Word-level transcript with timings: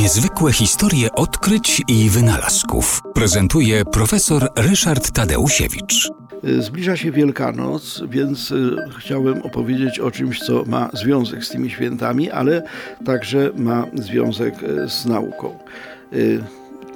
Niezwykłe 0.00 0.52
historie 0.52 1.12
odkryć 1.12 1.82
i 1.88 2.10
wynalazków 2.10 3.02
prezentuje 3.14 3.84
profesor 3.84 4.48
Ryszard 4.56 5.10
Tadeusiewicz. 5.10 6.10
Zbliża 6.58 6.96
się 6.96 7.12
Wielkanoc, 7.12 8.02
więc 8.08 8.50
y, 8.50 8.76
chciałem 8.98 9.42
opowiedzieć 9.42 9.98
o 9.98 10.10
czymś, 10.10 10.40
co 10.40 10.64
ma 10.66 10.90
związek 10.92 11.44
z 11.44 11.48
tymi 11.48 11.70
świętami, 11.70 12.30
ale 12.30 12.62
także 13.04 13.50
ma 13.56 13.86
związek 13.94 14.62
y, 14.62 14.88
z 14.88 15.06
nauką. 15.06 15.58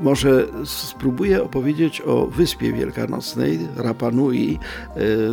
Może 0.00 0.46
spróbuję 0.64 1.42
opowiedzieć 1.42 2.00
o 2.00 2.26
Wyspie 2.26 2.72
Wielkanocnej, 2.72 3.58
Rapanui, 3.76 4.58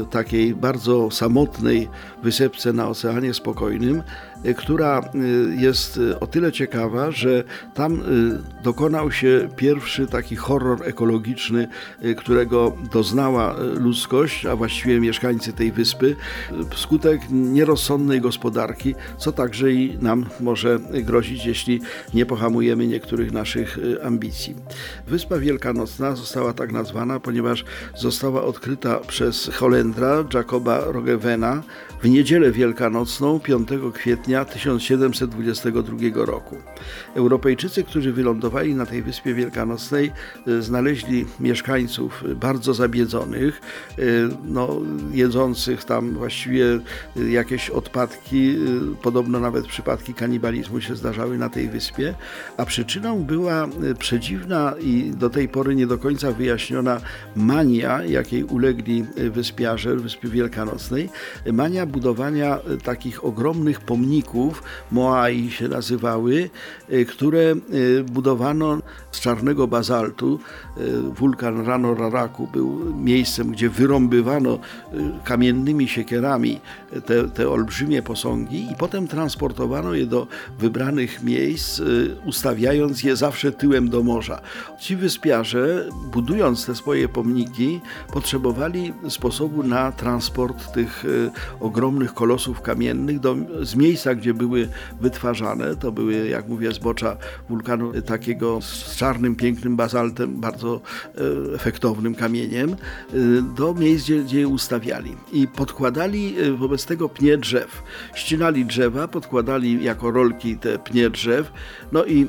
takiej 0.09 0.55
bardzo 0.55 1.11
samotnej 1.11 1.89
wysepce 2.23 2.73
na 2.73 2.87
Oceanie 2.87 3.33
Spokojnym, 3.33 4.03
Y, 4.45 4.53
która 4.53 5.01
y, 5.15 5.55
jest 5.55 5.99
o 6.19 6.27
tyle 6.27 6.51
ciekawa, 6.51 7.11
że 7.11 7.43
tam 7.73 8.01
dokonał 8.63 9.11
się 9.11 9.49
pierwszy 9.55 10.07
taki 10.07 10.35
horror 10.35 10.83
ekologiczny, 10.83 11.67
którego 12.17 12.77
doznała 12.91 13.55
ludzkość, 13.59 14.45
a 14.45 14.55
właściwie 14.55 14.99
mieszkańcy 14.99 15.53
tej 15.53 15.71
wyspy, 15.71 16.15
wskutek 16.69 17.21
nierozsądnej 17.29 18.21
gospodarki, 18.21 18.95
co 19.17 19.31
także 19.31 19.71
i 19.71 19.97
nam 20.01 20.25
może 20.39 20.79
grozić, 21.03 21.45
jeśli 21.45 21.81
nie 22.13 22.25
pohamujemy 22.25 22.87
niektórych 22.87 23.31
naszych 23.31 23.79
ambicji. 24.03 24.50
Wyspa 25.07 25.37
Wielkanocna 25.37 26.15
została 26.15 26.53
tak 26.53 26.71
nazwana, 26.71 27.19
ponieważ 27.19 27.65
została 27.97 28.43
odkryta 28.43 28.99
przez 28.99 29.49
Holendra 29.53 30.25
Jacoba 30.33 30.79
Rogevena 30.85 31.63
w 32.01 32.09
niedzielę 32.09 32.51
wielkanocną 32.51 33.39
5 33.39 33.69
kwietnia 33.93 34.21
kwietnia 34.21 34.45
1722 34.45 36.25
roku. 36.25 36.55
Europejczycy, 37.15 37.83
którzy 37.83 38.13
wylądowali 38.13 38.75
na 38.75 38.85
tej 38.85 39.03
wyspie 39.03 39.33
wielkanocnej, 39.33 40.11
e, 40.47 40.61
znaleźli 40.61 41.25
mieszkańców 41.39 42.23
bardzo 42.35 42.73
zabiedzonych, 42.73 43.61
e, 43.97 44.01
no, 44.43 44.81
jedzących 45.11 45.83
tam 45.83 46.13
właściwie 46.13 46.65
e, 47.17 47.29
jakieś 47.29 47.69
odpadki, 47.69 48.55
podobno 49.01 49.39
nawet 49.39 49.67
przypadki 49.67 50.13
kanibalizmu 50.13 50.81
się 50.81 50.95
zdarzały 50.95 51.37
na 51.37 51.49
tej 51.49 51.69
wyspie, 51.69 52.15
a 52.57 52.65
przyczyną 52.65 53.23
była 53.23 53.67
przedziwna 53.99 54.40
i 54.79 55.11
do 55.17 55.29
tej 55.29 55.47
pory 55.47 55.75
nie 55.75 55.87
do 55.87 55.97
końca 55.97 56.31
wyjaśniona 56.31 57.01
mania, 57.35 58.05
jakiej 58.05 58.43
ulegli 58.43 59.05
wyspiarze 59.31 59.95
Wyspy 59.95 60.29
Wielkanocnej, 60.29 61.09
mania 61.53 61.85
budowania 61.85 62.59
takich 62.83 63.25
ogromnych 63.25 63.79
pomników, 63.79 64.63
Moai 64.91 65.51
się 65.51 65.67
nazywały, 65.67 66.49
e, 66.89 67.05
które 67.05 67.41
e, 67.41 67.55
budowano 68.03 68.77
z 69.11 69.19
czarnego 69.19 69.67
bazaltu. 69.67 70.39
E, 70.77 70.81
wulkan 71.01 71.65
Rano 71.65 71.93
Raraku 71.93 72.47
był 72.47 72.95
miejscem, 72.95 73.51
gdzie 73.51 73.69
wyrąbywano 73.69 74.59
kamiennymi 75.23 75.87
siekierami 75.87 76.59
te, 77.05 77.29
te 77.29 77.49
olbrzymie 77.49 78.01
posągi 78.01 78.71
i 78.71 78.75
potem 78.75 79.07
transportowano 79.07 79.93
je 79.93 80.05
do 80.05 80.27
wybranych 80.59 81.23
miejsc, 81.23 81.81
ustawiając 82.25 83.03
je 83.03 83.15
zawsze 83.15 83.51
tyłem 83.51 83.89
do 83.89 84.03
morza. 84.03 84.30
Ci 84.79 84.95
wyspiarze, 84.95 85.89
budując 86.11 86.65
te 86.65 86.75
swoje 86.75 87.09
pomniki, 87.09 87.81
potrzebowali 88.13 88.93
sposobu 89.09 89.63
na 89.63 89.91
transport 89.91 90.71
tych 90.73 91.03
ogromnych 91.59 92.13
kolosów 92.13 92.61
kamiennych 92.61 93.19
do, 93.19 93.35
z 93.61 93.75
miejsca, 93.75 94.15
gdzie 94.15 94.33
były 94.33 94.69
wytwarzane, 95.01 95.75
to 95.75 95.91
były, 95.91 96.27
jak 96.27 96.47
mówię, 96.47 96.71
zbocza 96.71 97.17
wulkanu 97.49 98.01
takiego 98.01 98.61
z 98.61 98.95
czarnym, 98.95 99.35
pięknym 99.35 99.75
bazaltem, 99.75 100.41
bardzo 100.41 100.81
e, 101.51 101.55
efektownym 101.55 102.15
kamieniem, 102.15 102.71
e, 102.71 102.75
do 103.55 103.73
miejsc, 103.73 104.05
gdzie, 104.05 104.23
gdzie 104.23 104.39
je 104.39 104.47
ustawiali. 104.47 105.15
I 105.33 105.47
podkładali 105.47 106.35
e, 106.39 106.51
wobec 106.51 106.85
tego 106.85 107.09
pnie 107.09 107.37
drzew. 107.37 107.83
Ścinali 108.15 108.65
drzewa, 108.65 109.07
podkładali 109.07 109.83
jako 109.83 110.11
rolki 110.11 110.57
te 110.57 110.79
pnie 110.79 111.09
drzew, 111.09 111.51
no 111.91 112.05
i 112.05 112.27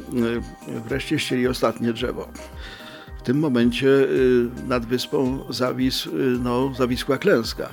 wreszcie 0.89 1.19
ścieli 1.19 1.49
ostatnie 1.49 1.92
drzewo. 1.93 2.29
W 3.23 3.25
tym 3.25 3.39
momencie 3.39 3.89
y, 3.89 4.49
nad 4.67 4.87
wyspą 4.87 5.45
y, 6.07 6.11
no, 6.43 6.73
zawisła 6.75 7.19
klęska, 7.19 7.69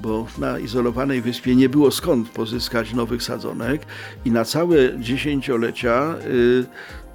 bo 0.00 0.26
na 0.38 0.58
izolowanej 0.58 1.22
wyspie 1.22 1.56
nie 1.56 1.68
było 1.68 1.90
skąd 1.90 2.28
pozyskać 2.28 2.92
nowych 2.92 3.22
sadzonek 3.22 3.86
i 4.24 4.30
na 4.30 4.44
całe 4.44 4.76
dziesięciolecia 5.00 6.14
y, 6.26 6.64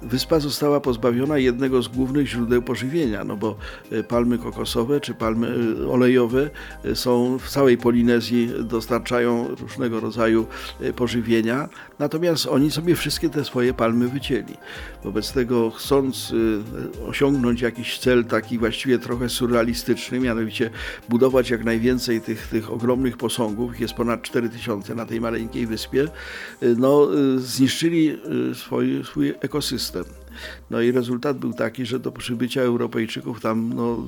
wyspa 0.02 0.40
została 0.40 0.80
pozbawiona 0.80 1.38
jednego 1.38 1.82
z 1.82 1.88
głównych 1.88 2.28
źródeł 2.28 2.62
pożywienia, 2.62 3.24
no 3.24 3.36
bo 3.36 3.56
e, 3.92 4.02
palmy 4.02 4.38
kokosowe 4.38 5.00
czy 5.00 5.14
palmy 5.14 5.54
e, 5.82 5.88
olejowe 5.90 6.50
e, 6.84 6.96
są 6.96 7.38
w 7.38 7.50
całej 7.50 7.78
Polinezji, 7.78 8.50
dostarczają 8.60 9.48
różnego 9.60 10.00
rodzaju 10.00 10.46
pożywienia, 10.96 11.68
natomiast 11.98 12.46
oni 12.46 12.70
sobie 12.70 12.96
wszystkie 12.96 13.28
te 13.28 13.44
swoje 13.44 13.74
palmy 13.74 14.08
wycięli. 14.08 14.54
Wobec 15.04 15.32
tego 15.32 15.70
chcąc 15.70 16.32
osiągnąć 17.08 17.60
jakiś 17.60 17.98
cel 17.98 18.24
taki 18.24 18.58
właściwie 18.58 18.98
trochę 18.98 19.28
surrealistyczny, 19.28 20.20
mianowicie 20.20 20.70
budować 21.08 21.50
jak 21.50 21.64
najwięcej 21.64 22.20
tych, 22.20 22.46
tych 22.46 22.72
ogromnych 22.72 23.16
posągów, 23.16 23.80
jest 23.80 23.94
ponad 23.94 24.22
4000 24.22 24.94
na 24.94 25.06
tej 25.06 25.20
maleńkiej 25.20 25.66
wyspie, 25.66 26.08
no 26.76 27.08
zniszczyli 27.36 28.18
swój, 28.54 29.04
swój 29.04 29.34
ekosystem 29.40 29.89
system. 29.90 30.29
No 30.70 30.80
i 30.80 30.92
rezultat 30.92 31.38
był 31.38 31.52
taki, 31.52 31.86
że 31.86 31.98
do 31.98 32.12
przybycia 32.12 32.62
Europejczyków 32.62 33.40
tam 33.40 33.72
no, 33.74 34.04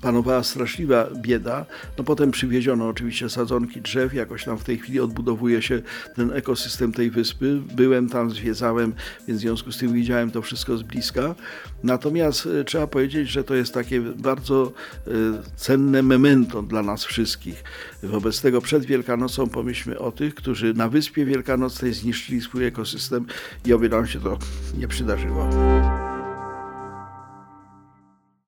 panowała 0.00 0.42
straszliwa 0.42 1.08
bieda. 1.16 1.66
No 1.98 2.04
potem 2.04 2.30
przywieziono 2.30 2.88
oczywiście 2.88 3.28
sadzonki 3.28 3.80
drzew, 3.80 4.14
jakoś 4.14 4.44
tam 4.44 4.58
w 4.58 4.64
tej 4.64 4.78
chwili 4.78 5.00
odbudowuje 5.00 5.62
się 5.62 5.82
ten 6.16 6.32
ekosystem 6.32 6.92
tej 6.92 7.10
wyspy. 7.10 7.60
Byłem 7.74 8.08
tam, 8.08 8.30
zwiedzałem, 8.30 8.92
więc 9.28 9.40
w 9.40 9.42
związku 9.42 9.72
z 9.72 9.78
tym 9.78 9.92
widziałem 9.92 10.30
to 10.30 10.42
wszystko 10.42 10.76
z 10.76 10.82
bliska. 10.82 11.34
Natomiast 11.82 12.46
e, 12.46 12.64
trzeba 12.64 12.86
powiedzieć, 12.86 13.28
że 13.28 13.44
to 13.44 13.54
jest 13.54 13.74
takie 13.74 14.00
bardzo 14.00 14.72
e, 15.06 15.10
cenne 15.56 16.02
memento 16.02 16.62
dla 16.62 16.82
nas 16.82 17.04
wszystkich. 17.04 17.64
Wobec 18.02 18.40
tego 18.40 18.60
przed 18.60 18.84
Wielkanocą 18.84 19.48
pomyślmy 19.48 19.98
o 19.98 20.12
tych, 20.12 20.34
którzy 20.34 20.74
na 20.74 20.88
Wyspie 20.88 21.24
Wielkanocnej 21.24 21.92
zniszczyli 21.92 22.40
swój 22.40 22.64
ekosystem 22.64 23.26
i 23.64 23.72
oby 23.72 23.88
nam 23.88 24.06
się 24.06 24.20
to 24.20 24.38
nie 24.78 24.88
przydarzyło. 24.88 25.45
Música 25.46 26.15